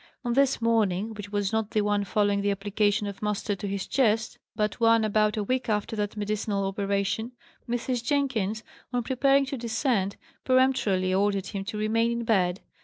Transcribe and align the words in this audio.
On 0.25 0.33
this 0.33 0.59
morning 0.63 1.13
which 1.13 1.31
was 1.31 1.53
not 1.53 1.69
the 1.69 1.81
one 1.81 2.03
following 2.05 2.41
the 2.41 2.49
application 2.49 3.05
of 3.05 3.21
mustard 3.21 3.59
to 3.59 3.67
his 3.67 3.85
chest, 3.85 4.39
but 4.55 4.79
one 4.79 5.03
about 5.03 5.37
a 5.37 5.43
week 5.43 5.69
after 5.69 5.95
that 5.95 6.17
medicinal 6.17 6.65
operation 6.65 7.33
Mrs. 7.69 8.03
Jenkins, 8.03 8.63
on 8.91 9.03
preparing 9.03 9.45
to 9.45 9.57
descend, 9.57 10.15
peremptorily 10.43 11.13
ordered 11.13 11.45
him 11.45 11.63
to 11.65 11.77
remain 11.77 12.09
in 12.11 12.23
bed. 12.23 12.61